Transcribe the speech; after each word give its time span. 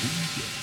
Yeah. 0.00 0.57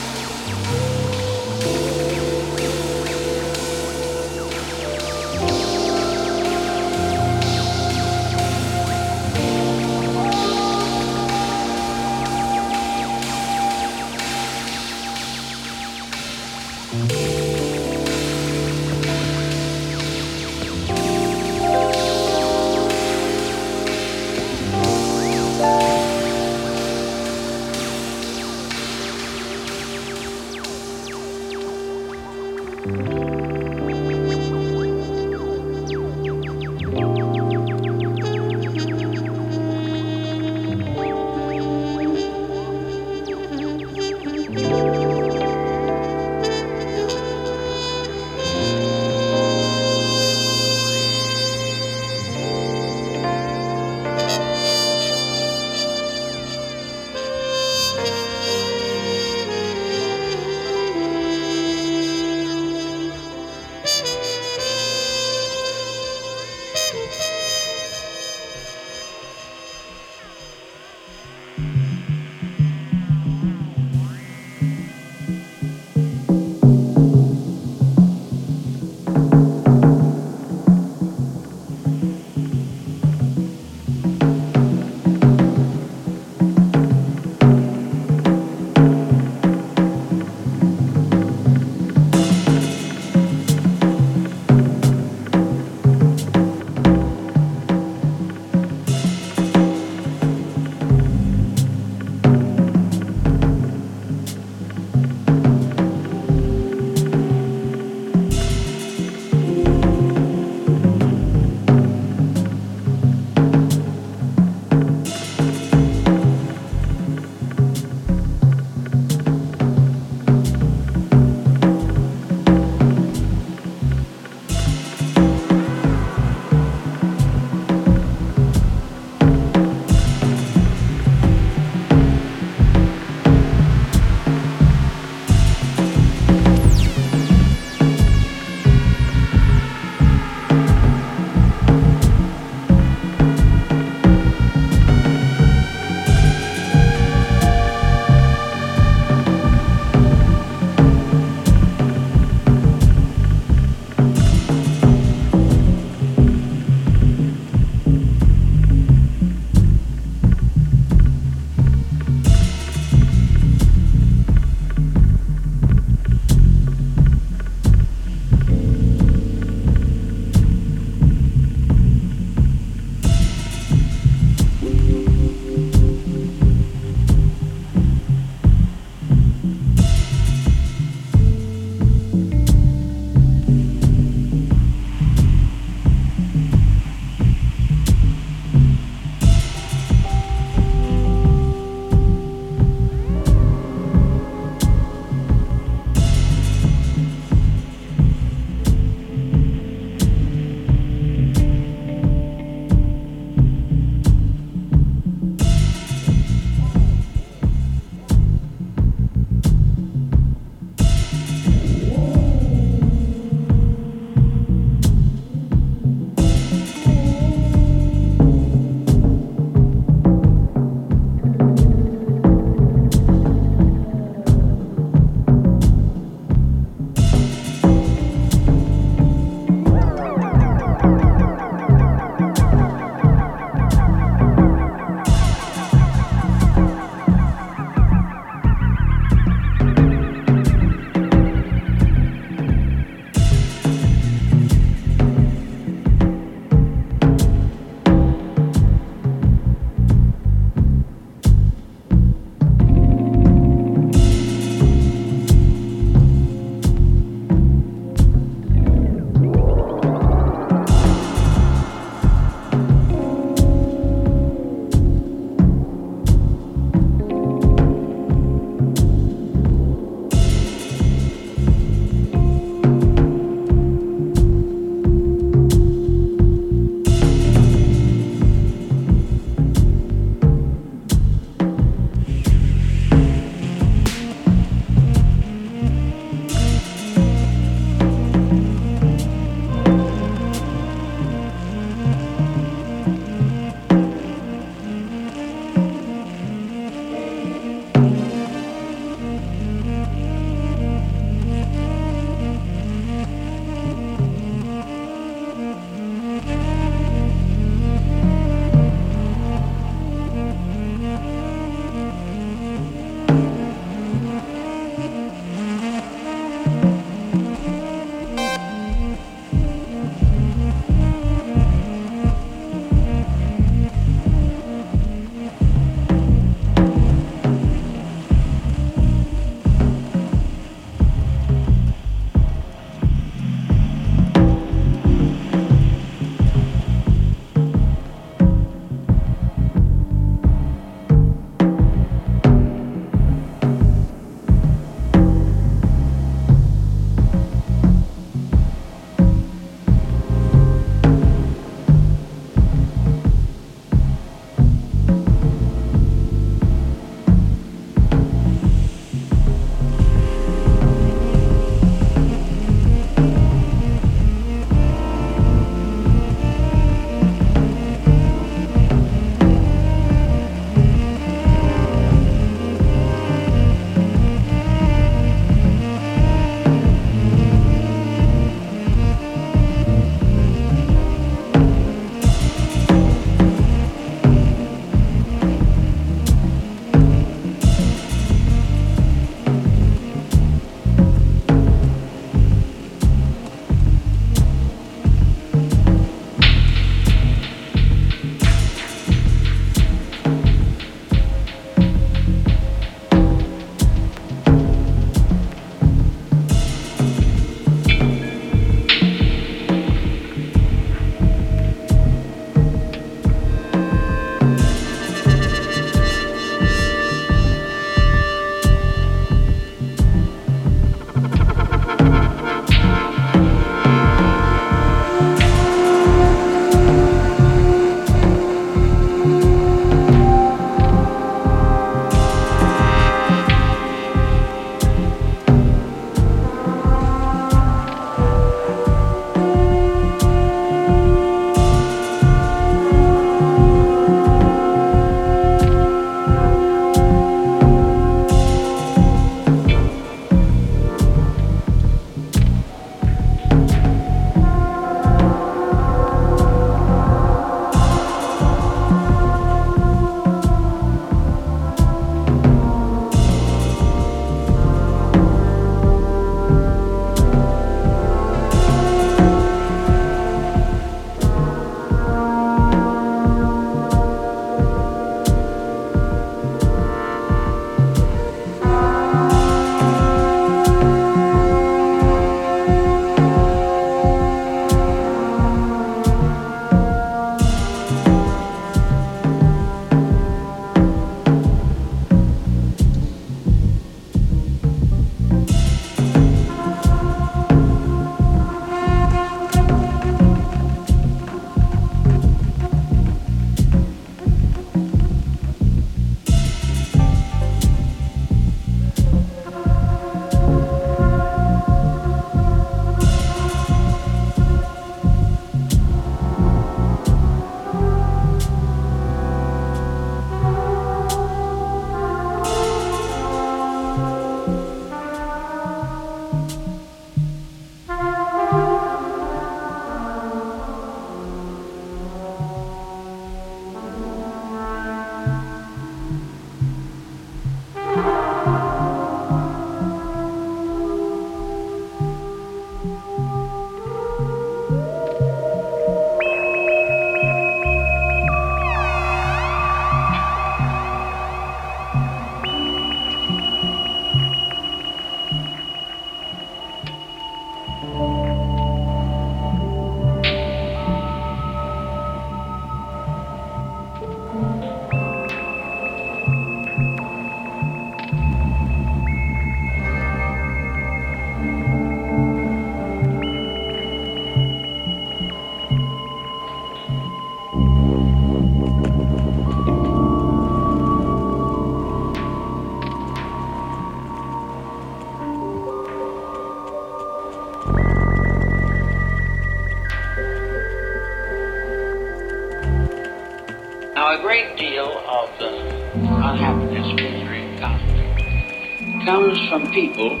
People 599.52 600.00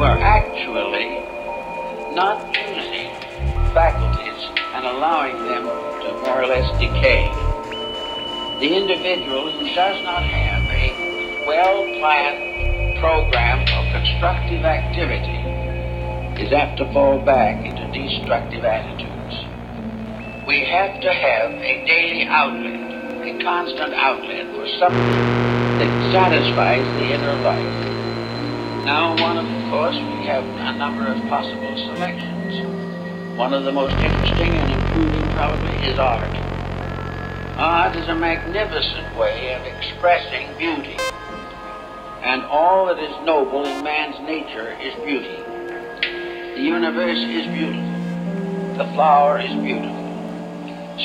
were 0.00 0.16
actually 0.16 1.20
not 2.16 2.40
using 2.56 3.12
faculties 3.76 4.42
and 4.72 4.86
allowing 4.86 5.36
them 5.44 5.68
to 6.00 6.08
more 6.24 6.42
or 6.42 6.46
less 6.46 6.64
decay. 6.80 7.28
The 8.64 8.72
individual 8.72 9.52
who 9.52 9.68
does 9.74 10.02
not 10.04 10.24
have 10.24 10.62
a 10.72 11.44
well-planned 11.46 12.98
program 12.98 13.60
of 13.60 13.92
constructive 13.92 14.64
activity 14.64 15.36
is 16.42 16.52
apt 16.52 16.78
to 16.78 16.90
fall 16.94 17.22
back 17.26 17.60
into 17.60 17.92
destructive 17.92 18.64
attitudes. 18.64 19.36
We 20.48 20.64
have 20.64 20.98
to 21.02 21.12
have 21.12 21.50
a 21.52 21.84
daily 21.84 22.24
outlet, 22.24 22.80
a 23.20 23.44
constant 23.44 23.92
outlet 23.92 24.48
for 24.56 24.66
something 24.80 25.76
that 25.76 25.92
satisfies 26.10 26.88
the 26.96 27.12
inner 27.12 27.36
life. 27.36 27.97
Now, 28.88 29.12
one 29.20 29.36
of 29.36 29.44
course, 29.70 29.96
we 29.96 30.24
have 30.28 30.42
a 30.42 30.72
number 30.78 31.06
of 31.06 31.20
possible 31.28 31.76
selections. 31.76 33.36
One 33.36 33.52
of 33.52 33.64
the 33.64 33.70
most 33.70 33.92
interesting 33.92 34.48
and 34.48 34.72
improving 34.72 35.28
probably 35.34 35.76
is 35.86 35.98
art. 35.98 36.34
Art 37.58 37.96
is 37.96 38.08
a 38.08 38.14
magnificent 38.14 39.14
way 39.18 39.52
of 39.52 39.60
expressing 39.66 40.56
beauty. 40.56 40.96
And 42.22 42.44
all 42.44 42.86
that 42.86 42.98
is 42.98 43.12
noble 43.26 43.66
in 43.66 43.84
man's 43.84 44.18
nature 44.20 44.72
is 44.80 44.94
beauty. 45.04 45.36
The 46.56 46.62
universe 46.62 47.18
is 47.18 47.46
beautiful. 47.52 48.78
The 48.78 48.90
flower 48.94 49.38
is 49.38 49.52
beautiful. 49.60 50.00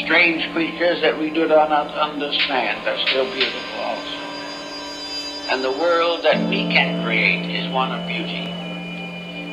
Strange 0.05 0.49
creatures 0.53 1.01
that 1.01 1.19
we 1.19 1.31
do 1.31 1.49
not 1.49 1.69
understand 1.69 2.87
are 2.87 3.07
still 3.07 3.25
beautiful. 3.33 3.72
And 5.53 5.63
the 5.63 5.71
world 5.71 6.23
that 6.23 6.49
we 6.49 6.65
can 6.73 7.05
create 7.05 7.45
is 7.45 7.71
one 7.71 7.91
of 7.91 8.07
beauty. 8.07 8.49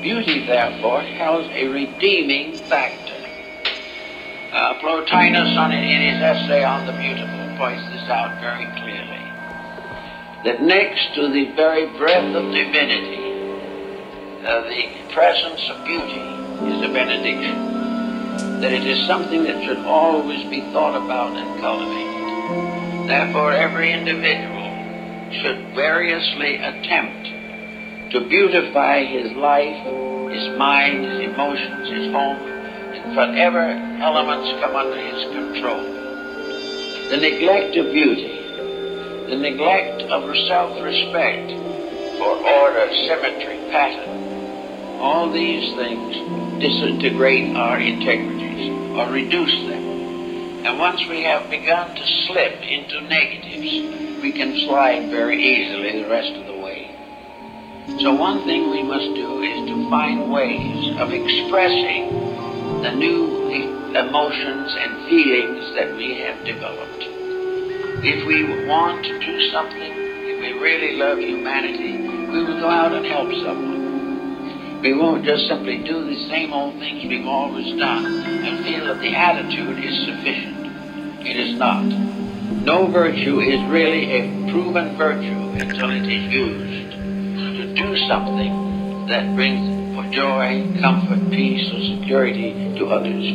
Beauty, 0.01 0.47
therefore, 0.47 1.03
has 1.03 1.45
a 1.53 1.69
redeeming 1.69 2.57
factor. 2.57 3.21
Uh, 4.51 4.81
Plotinus, 4.81 5.59
on, 5.59 5.73
in 5.73 6.01
his 6.01 6.23
essay 6.23 6.65
on 6.65 6.87
the 6.87 6.93
beautiful, 6.93 7.59
points 7.59 7.85
this 7.93 8.09
out 8.09 8.41
very 8.41 8.65
clearly. 8.81 9.21
That 10.49 10.63
next 10.63 11.15
to 11.17 11.29
the 11.29 11.53
very 11.55 11.85
breath 11.99 12.35
of 12.35 12.51
divinity, 12.51 13.21
uh, 14.41 14.63
the 14.73 15.13
presence 15.13 15.61
of 15.69 15.85
beauty 15.85 16.25
is 16.73 16.81
a 16.81 16.89
benediction. 16.89 18.63
That 18.63 18.73
it 18.73 18.87
is 18.87 19.07
something 19.07 19.45
that 19.45 19.63
should 19.67 19.85
always 19.85 20.49
be 20.49 20.63
thought 20.73 20.97
about 20.97 21.37
and 21.37 21.61
cultivated. 21.61 23.07
Therefore, 23.07 23.53
every 23.53 23.93
individual 23.93 24.60
should 25.33 25.75
variously 25.75 26.57
attempt 26.57 28.13
to 28.13 28.27
beautify 28.29 29.05
his 29.05 29.33
life, 29.33 29.79
his 30.33 30.59
mind, 30.59 31.05
his 31.05 31.21
emotions, 31.31 31.89
his 31.89 32.13
home, 32.13 32.39
and 32.39 33.17
whatever 33.17 33.61
elements 34.03 34.51
come 34.61 34.75
under 34.75 34.99
his 34.99 35.23
control. 35.33 35.83
The 37.11 37.17
neglect 37.17 37.77
of 37.77 37.93
beauty, 37.93 38.39
the 39.29 39.37
neglect 39.37 40.03
of 40.03 40.23
self-respect 40.49 41.51
for 42.19 42.37
order, 42.37 42.91
symmetry, 43.07 43.59
pattern, 43.71 44.99
all 45.01 45.31
these 45.33 45.75
things 45.77 46.61
disintegrate 46.61 47.57
our 47.57 47.81
integrities 47.81 48.71
or 48.99 49.11
reduce 49.11 49.55
them. 49.69 50.67
And 50.67 50.79
once 50.79 51.01
we 51.09 51.23
have 51.23 51.49
begun 51.49 51.95
to 51.95 52.07
slip 52.27 52.61
into 52.61 53.01
negatives, 53.03 54.00
we 54.21 54.33
can 54.33 54.57
slide 54.67 55.11
very 55.11 55.43
easily 55.43 56.03
the 56.03 56.09
rest 56.09 56.33
of 56.33 56.47
the 56.47 56.59
way. 56.59 56.95
So 58.01 58.15
one 58.15 58.45
thing 58.45 58.71
we 58.71 58.83
must 58.83 59.15
do 59.15 59.43
is 59.43 59.69
to 59.69 59.91
find 59.91 60.31
ways 60.31 60.97
of 60.99 61.13
expressing 61.13 62.11
the 62.83 62.93
new 62.93 63.41
emotions 63.95 64.75
and 64.79 65.09
feelings 65.09 65.75
that 65.75 65.97
we 65.97 66.19
have 66.21 66.45
developed. 66.45 67.03
If 68.05 68.27
we 68.27 68.67
want 68.67 69.05
to 69.05 69.19
do 69.19 69.51
something, 69.51 69.93
if 69.93 70.41
we 70.41 70.53
really 70.61 70.97
love 70.97 71.19
humanity, 71.19 71.99
we 71.99 72.45
will 72.45 72.61
go 72.61 72.69
out 72.69 72.93
and 72.93 73.05
help 73.05 73.33
someone. 73.33 74.81
We 74.81 74.95
won't 74.95 75.25
just 75.25 75.47
simply 75.49 75.79
do 75.79 76.05
the 76.05 76.29
same 76.29 76.53
old 76.53 76.79
things 76.79 77.05
we've 77.05 77.27
always 77.27 77.79
done 77.79 78.07
and 78.07 78.65
feel 78.65 78.87
that 78.87 79.01
the 79.01 79.15
attitude 79.15 79.85
is 79.85 80.07
sufficient. 80.07 81.27
It 81.27 81.37
is 81.37 81.59
not. 81.59 82.10
No 82.71 82.87
virtue 82.87 83.41
is 83.41 83.61
really 83.69 84.13
a 84.13 84.49
proven 84.49 84.97
virtue 84.97 85.41
until 85.61 85.91
it 85.91 86.07
is 86.07 86.33
used 86.33 86.93
to 86.93 87.75
do 87.75 87.97
something 88.07 89.07
that 89.09 89.35
brings 89.35 90.15
joy, 90.15 90.79
comfort, 90.81 91.31
peace, 91.31 91.69
or 91.73 91.99
security 91.99 92.53
to 92.79 92.87
others. 92.87 93.27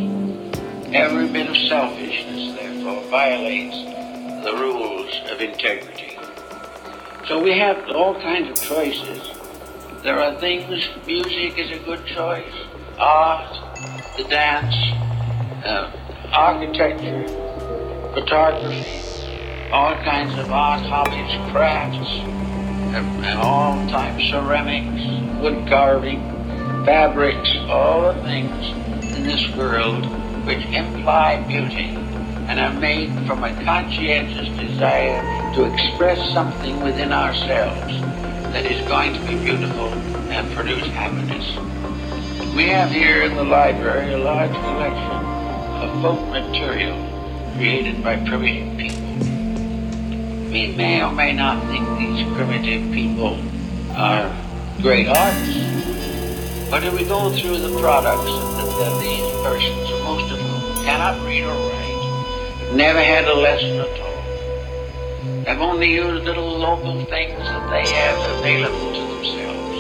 Every 0.94 1.28
bit 1.28 1.50
of 1.50 1.58
selfishness, 1.68 2.58
therefore, 2.58 3.04
violates 3.10 3.76
the 4.46 4.54
rules 4.56 5.14
of 5.30 5.42
integrity. 5.42 6.18
So 7.28 7.44
we 7.44 7.60
have 7.60 7.90
all 7.90 8.14
kinds 8.14 8.50
of 8.58 8.66
choices. 8.66 9.32
There 10.02 10.18
are 10.18 10.40
things, 10.40 10.88
music 11.06 11.60
is 11.60 11.72
a 11.72 11.84
good 11.84 12.06
choice, 12.06 12.54
art, 12.98 13.54
the 14.16 14.24
dance, 14.30 14.76
uh, 15.66 15.92
architecture, 16.32 17.28
photography, 18.14 19.15
all 19.76 19.94
kinds 20.06 20.34
of 20.40 20.50
art, 20.54 20.80
hobbies, 20.84 21.52
crafts, 21.52 22.10
and, 22.96 23.40
all 23.40 23.76
types, 23.90 24.24
ceramics, 24.30 25.42
wood 25.42 25.68
carving, 25.68 26.22
fabrics, 26.86 27.50
all 27.68 28.14
the 28.14 28.22
things 28.24 28.70
in 29.18 29.24
this 29.24 29.54
world 29.58 30.06
which 30.46 30.66
imply 30.68 31.44
beauty 31.50 31.90
and 32.48 32.58
are 32.58 32.72
made 32.80 33.12
from 33.28 33.44
a 33.44 33.54
conscientious 33.66 34.48
desire 34.58 35.22
to 35.54 35.66
express 35.66 36.20
something 36.34 36.82
within 36.82 37.12
ourselves 37.12 38.00
that 38.54 38.66
is 38.66 38.88
going 38.88 39.14
to 39.14 39.20
be 39.28 39.36
beautiful 39.44 39.90
and 40.32 40.50
produce 40.56 40.88
happiness. 40.88 41.54
We 42.56 42.70
have 42.70 42.92
here 42.92 43.24
in 43.24 43.36
the 43.36 43.44
library 43.44 44.14
a 44.14 44.20
large 44.20 44.54
collection 44.54 45.26
of 45.84 46.02
folk 46.02 46.30
material 46.30 46.96
created 47.58 48.02
by 48.02 48.16
primitive 48.26 48.78
people. 48.78 49.05
We 50.56 50.68
may 50.68 51.04
or 51.04 51.12
may 51.12 51.34
not 51.34 51.68
think 51.68 51.84
these 52.00 52.24
primitive 52.34 52.90
people 52.94 53.38
are 53.92 54.32
great 54.82 55.06
artists, 55.06 55.60
but 56.72 56.82
if 56.82 56.94
we 56.94 57.04
go 57.04 57.30
through 57.30 57.58
the 57.58 57.78
products 57.78 58.24
that, 58.24 58.70
that 58.80 59.02
these 59.04 59.30
persons, 59.44 59.90
most 60.08 60.32
of 60.32 60.40
whom 60.40 60.86
cannot 60.86 61.20
read 61.28 61.44
or 61.44 61.52
write, 61.52 62.72
never 62.74 63.04
had 63.04 63.26
a 63.26 63.34
lesson 63.34 63.82
at 63.82 64.00
all, 64.00 64.22
have 65.44 65.60
only 65.60 65.92
used 65.92 66.24
little 66.24 66.58
local 66.58 67.04
things 67.04 67.38
that 67.38 67.70
they 67.70 67.86
have 67.94 68.18
available 68.40 68.94
to 68.94 69.02
themselves. 69.14 69.78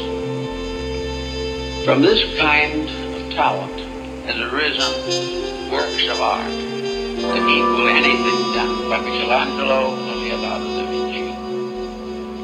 From 1.85 2.01
this 2.01 2.19
kind 2.37 2.89
of 3.15 3.31
talent 3.31 3.79
has 4.27 4.35
arisen 4.51 5.71
works 5.71 6.05
of 6.09 6.19
art 6.19 6.51
that 6.51 7.47
equal 7.47 7.87
anything 7.87 8.53
done 8.53 8.89
by 8.89 8.99
Michelangelo 8.99 10.04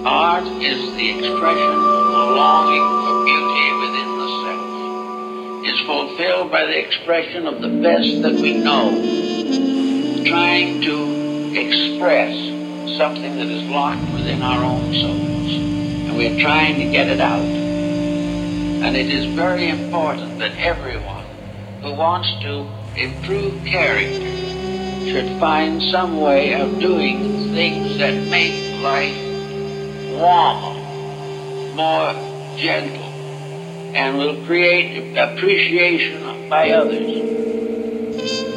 Art 0.06 0.46
is 0.64 0.96
the 0.96 1.10
expression 1.10 1.74
of 1.76 2.36
longing 2.38 2.88
for 3.04 3.26
beauty 3.26 3.68
within 3.82 4.10
the 4.18 4.28
self, 4.44 5.66
is 5.66 5.80
fulfilled 5.86 6.52
by 6.52 6.64
the 6.66 6.80
expression 6.80 7.48
of 7.48 7.62
the 7.62 7.68
best 7.68 8.22
that 8.22 8.36
we 8.36 8.54
know, 8.54 8.92
trying 10.24 10.82
to 10.84 11.54
express 11.60 12.34
something 12.98 13.36
that 13.36 13.48
is 13.48 13.70
locked 13.70 14.10
within 14.14 14.42
our 14.42 14.64
own 14.64 14.94
souls, 14.94 15.52
and 16.08 16.16
we're 16.16 16.40
trying 16.40 16.80
to 16.80 16.90
get 16.92 17.08
it 17.10 17.20
out. 17.20 17.44
And 17.44 18.96
it 18.96 19.10
is 19.10 19.26
very 19.36 19.68
important 19.68 20.40
that 20.40 20.56
everyone 20.58 21.26
who 21.82 21.94
wants 21.94 22.30
to 22.42 22.66
improve 22.96 23.66
character 23.66 24.41
should 25.10 25.40
find 25.40 25.82
some 25.92 26.20
way 26.22 26.54
of 26.54 26.80
doing 26.80 27.52
things 27.54 27.98
that 27.98 28.14
make 28.30 28.82
life 28.82 29.18
warmer, 30.20 30.76
more 31.76 32.14
gentle, 32.58 33.04
and 33.96 34.18
will 34.18 34.46
create 34.46 35.18
appreciation 35.18 36.50
by 36.50 36.72
others. 36.72 37.08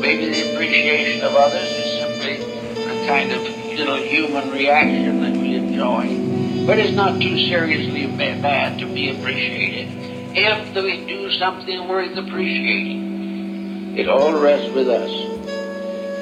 Maybe 0.00 0.28
the 0.28 0.52
appreciation 0.52 1.24
of 1.24 1.34
others 1.34 1.70
is 1.70 2.00
simply 2.00 2.36
a 2.82 3.06
kind 3.06 3.32
of 3.32 3.42
little 3.78 3.96
human 3.96 4.50
reaction 4.50 5.20
that 5.22 5.32
we 5.32 5.54
enjoy. 5.54 6.66
But 6.66 6.78
it's 6.78 6.94
not 6.94 7.20
too 7.20 7.38
seriously 7.48 8.06
bad 8.06 8.78
to 8.78 8.86
be 8.86 9.10
appreciated 9.10 9.88
if 10.36 10.74
we 10.74 11.06
do 11.06 11.30
something 11.38 11.88
worth 11.88 12.16
appreciating. 12.16 13.96
It 13.96 14.08
all 14.08 14.32
rests 14.32 14.74
with 14.74 14.88
us. 14.88 15.33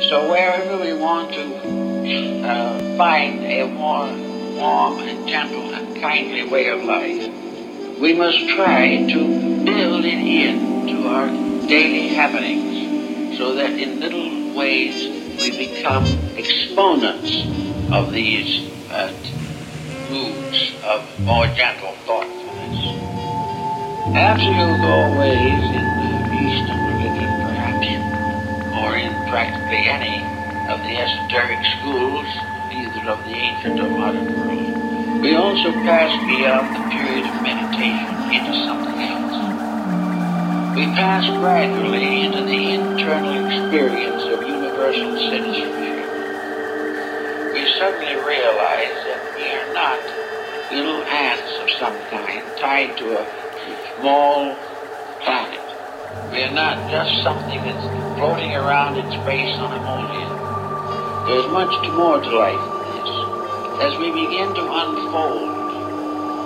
So 0.09 0.29
wherever 0.29 0.79
we 0.79 0.93
want 0.95 1.33
to 1.35 2.97
find 2.97 3.45
a 3.45 3.67
more 3.69 4.07
warm 4.59 4.99
and 4.99 5.29
gentle 5.29 5.75
and 5.75 6.01
kindly 6.01 6.49
way 6.49 6.69
of 6.69 6.83
life, 6.83 7.29
we 8.01 8.13
must 8.13 8.49
try 8.49 9.07
to 9.07 9.65
build 9.65 10.05
it 10.05 10.19
into 10.19 11.09
our 11.09 11.29
daily 11.69 12.09
happenings 12.09 13.39
so 13.39 13.55
that 13.55 13.71
in 13.79 14.01
little 14.01 14.55
ways 14.57 14.95
we 15.41 15.57
become 15.57 16.05
exponents 16.37 17.31
of 17.93 18.13
these 18.13 18.71
uh, 18.91 19.13
moods 20.11 20.75
of 20.85 21.21
more 21.21 21.47
gentle 21.47 21.93
thoughtfulness. 22.07 22.77
Absolute 24.15 24.85
always 24.85 25.72
practically 29.33 29.89
any 29.89 30.21
of 30.69 30.79
the 30.85 30.93
esoteric 30.93 31.65
schools, 31.81 32.29
either 32.69 33.09
of 33.09 33.17
the 33.25 33.33
ancient 33.33 33.81
or 33.81 33.89
modern 33.89 34.29
world. 34.37 35.23
We 35.25 35.35
also 35.37 35.73
pass 35.89 36.13
beyond 36.29 36.77
the 36.77 36.85
period 36.93 37.25
of 37.25 37.41
meditation 37.41 38.13
into 38.29 38.53
something 38.69 39.01
else. 39.01 40.77
We 40.77 40.85
pass 40.93 41.25
gradually 41.41 42.27
into 42.29 42.45
the 42.45 42.75
internal 42.77 43.49
experience 43.49 44.23
of 44.37 44.45
universal 44.45 45.17
citizenship. 45.17 46.05
We 47.57 47.65
suddenly 47.81 48.21
realize 48.29 49.01
that 49.09 49.33
we 49.33 49.49
are 49.49 49.73
not 49.73 49.97
little 50.77 51.01
ants 51.09 51.57
of 51.57 51.71
some 51.81 51.97
kind 52.13 52.45
tied 52.61 52.99
to 52.99 53.17
a 53.17 53.25
small 53.97 54.55
planet. 55.25 55.65
We 56.31 56.45
are 56.45 56.53
not 56.53 56.77
just 56.91 57.23
something 57.25 57.65
that's 57.65 58.12
floating 58.23 58.55
around 58.55 58.95
in 58.95 59.11
space 59.27 59.51
on 59.59 59.75
a 59.75 59.83
molehill. 59.83 61.27
There's 61.27 61.51
much 61.51 61.75
more 61.91 62.23
to 62.23 62.31
life 62.39 62.55
than 62.55 62.87
this. 62.95 63.11
As 63.83 63.99
we 63.99 64.15
begin 64.15 64.55
to 64.55 64.63
unfold 64.63 65.51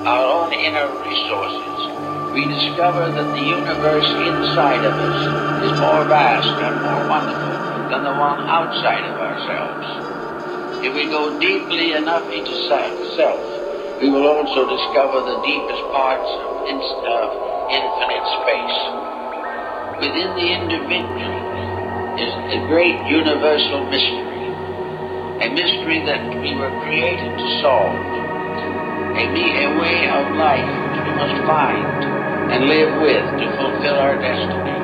our 0.08 0.24
own 0.24 0.56
inner 0.56 0.88
resources, 1.04 2.32
we 2.32 2.48
discover 2.48 3.12
that 3.12 3.28
the 3.36 3.44
universe 3.44 4.08
inside 4.08 4.88
of 4.88 4.96
us 4.96 5.20
is 5.68 5.76
more 5.76 6.08
vast 6.08 6.48
and 6.48 6.80
more 6.80 7.12
wonderful 7.12 7.60
than 7.92 8.08
the 8.08 8.16
one 8.24 8.40
outside 8.48 9.04
of 9.12 9.20
ourselves. 9.20 10.80
If 10.80 10.96
we 10.96 11.12
go 11.12 11.38
deeply 11.38 11.92
enough 11.92 12.24
into 12.32 12.56
self, 12.72 14.00
we 14.00 14.08
will 14.08 14.24
also 14.24 14.64
discover 14.64 15.28
the 15.28 15.44
deepest 15.44 15.84
parts 15.92 16.30
of, 16.40 16.72
of 16.72 17.28
infinite 17.68 18.26
space. 18.40 18.80
Within 20.00 20.32
the 20.40 20.48
individual 20.56 21.65
is 22.16 22.32
a 22.32 22.60
great 22.72 22.96
universal 23.04 23.84
mystery, 23.92 24.48
a 25.44 25.48
mystery 25.52 26.00
that 26.08 26.24
we 26.40 26.56
were 26.56 26.72
created 26.80 27.28
to 27.28 27.46
solve, 27.60 27.92
a, 27.92 29.24
a 29.28 29.68
way 29.76 30.08
of 30.08 30.24
life 30.40 30.64
which 30.64 30.98
we 31.04 31.12
must 31.12 31.36
find 31.44 31.84
and 32.56 32.72
live 32.72 32.88
with 33.04 33.20
to 33.36 33.46
fulfill 33.60 34.00
our 34.00 34.16
destiny. 34.16 34.80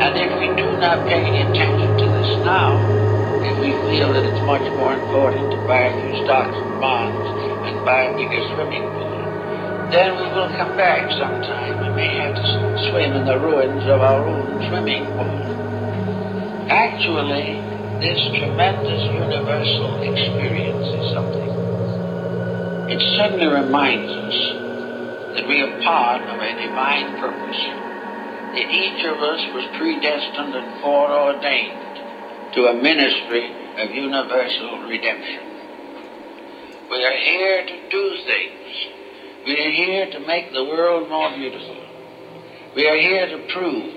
And 0.00 0.16
if 0.16 0.32
we 0.40 0.48
do 0.56 0.64
not 0.80 1.04
pay 1.04 1.20
any 1.20 1.44
attention 1.44 1.92
to 1.92 2.06
this 2.08 2.30
now, 2.40 2.72
if 3.44 3.60
we 3.60 3.76
feel 3.92 4.16
that 4.16 4.24
it's 4.24 4.44
much 4.48 4.64
more 4.80 4.96
important 4.96 5.52
to 5.52 5.58
buy 5.68 5.88
a 5.88 5.92
few 5.92 6.24
stocks 6.24 6.56
and 6.56 6.80
bonds 6.80 7.20
and 7.68 7.84
buy 7.84 8.08
a 8.08 8.12
bigger 8.16 8.40
swimming 8.56 8.88
pool, 8.96 9.20
then 9.92 10.16
we 10.16 10.26
will 10.32 10.48
come 10.56 10.72
back 10.80 11.04
sometime 11.20 11.84
and 11.84 11.92
may 11.94 12.08
have 12.16 12.32
to 12.32 12.44
swim 12.88 13.12
in 13.12 13.28
the 13.28 13.36
ruins 13.36 13.84
of 13.92 14.00
our 14.00 14.24
own 14.24 14.72
swimming 14.72 15.04
pool. 15.20 15.63
Actually, 16.94 17.58
this 18.06 18.22
tremendous 18.38 19.02
universal 19.02 19.98
experience 19.98 20.86
is 20.94 21.06
something. 21.10 21.50
It 22.86 23.02
suddenly 23.18 23.50
reminds 23.50 24.14
us 24.14 24.38
that 25.34 25.48
we 25.48 25.58
are 25.58 25.82
part 25.82 26.22
of 26.22 26.38
a 26.38 26.54
divine 26.54 27.18
purpose, 27.18 27.62
that 28.54 28.70
each 28.70 29.02
of 29.10 29.18
us 29.18 29.42
was 29.58 29.66
predestined 29.74 30.54
and 30.54 30.80
foreordained 30.80 32.54
to 32.54 32.70
a 32.70 32.74
ministry 32.78 33.50
of 33.82 33.90
universal 33.90 34.86
redemption. 34.86 35.42
We 36.94 37.02
are 37.02 37.18
here 37.18 37.66
to 37.66 37.90
do 37.90 38.04
things 38.22 38.64
we 39.44 39.60
are 39.60 39.72
here 39.72 40.10
to 40.12 40.20
make 40.20 40.54
the 40.54 40.64
world 40.64 41.10
more 41.10 41.28
beautiful. 41.36 41.76
We 42.74 42.88
are 42.88 42.96
here 42.96 43.26
to 43.26 43.52
prove 43.52 43.92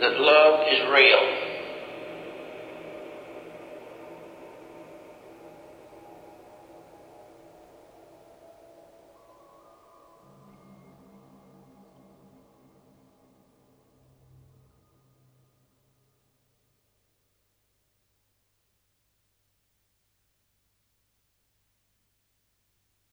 that 0.00 0.20
love 0.20 0.68
is 0.68 0.80
real. 0.92 1.39